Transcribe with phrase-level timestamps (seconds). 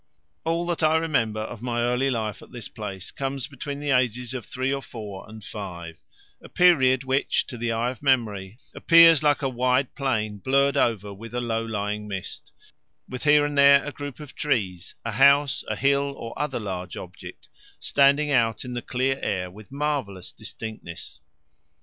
[0.45, 4.33] All that I remember of my early life at this place comes between the ages
[4.33, 5.99] of three or four and five;
[6.41, 11.13] a period which, to the eye of memory, appears like a wide plain blurred over
[11.13, 12.51] with a low lying mist,
[13.07, 16.97] with here and there a group of trees, a house, a hill, or other large
[16.97, 17.47] object,
[17.79, 21.19] standing out in the clear air with marvellous distinctness.